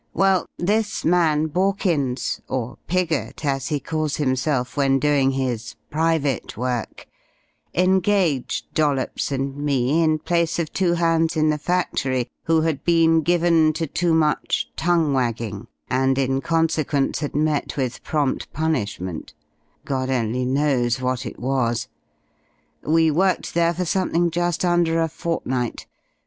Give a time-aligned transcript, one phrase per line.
[0.15, 7.05] "Well, this man Borkins or Piggott, as he calls himself when doing his 'private work'
[7.75, 13.21] engaged Dollops and me, in place of two hands in the factory who had been
[13.21, 19.35] given to too much tongue wagging, and in consequence had met with prompt punishment,
[19.85, 21.87] God alone knows what it was!
[22.81, 25.85] We worked there for something just under a fortnight.